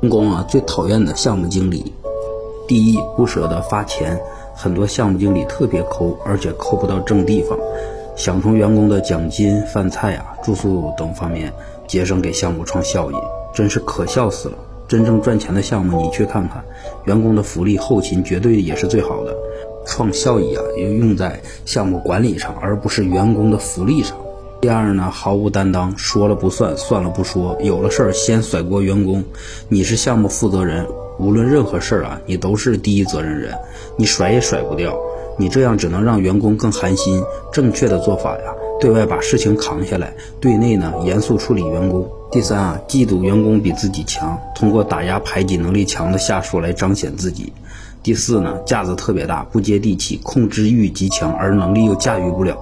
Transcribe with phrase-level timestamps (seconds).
[0.00, 1.92] 员工啊最讨厌的项目经理，
[2.68, 4.16] 第一不舍得发钱，
[4.54, 7.58] 很多项目经理特别抠，而且抠不到正地方，
[8.14, 11.52] 想从员工的奖金、饭菜啊、住宿等方面
[11.88, 13.14] 节省给项目创效益，
[13.52, 14.58] 真是可笑死了。
[14.86, 16.64] 真正赚钱的项目，你去看看，
[17.04, 19.36] 员工的福利、后勤绝对也是最好的。
[19.84, 24.16] 创效益啊，要用在项目管理上，而不是员工的福利上。
[24.60, 29.22] 第二呢，毫无担当，说了不算，算了不说，有了事儿先甩锅员工。
[29.68, 30.84] 你是项目负责人，
[31.16, 33.54] 无论任何事儿啊，你都是第一责任人，
[33.96, 34.98] 你甩也甩不掉。
[35.38, 37.22] 你这样只能让员工更寒心。
[37.52, 38.52] 正确的做法呀。
[38.80, 42.08] 对外把事情扛下来，对内呢严肃处理员工。
[42.32, 47.52] 第三啊，嫉妒员工比自己强，通过打压排挤能力强的下属来彰显自己。
[48.02, 52.56] 第四呢，架子特别大，不接地气，控制欲极强，而能力又驾驭不了。